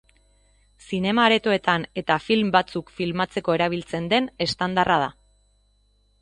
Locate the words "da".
5.05-5.13